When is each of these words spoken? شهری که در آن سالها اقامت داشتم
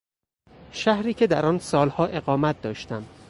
شهری 0.71 1.13
که 1.13 1.27
در 1.27 1.45
آن 1.45 1.59
سالها 1.59 2.05
اقامت 2.05 2.61
داشتم 2.61 3.05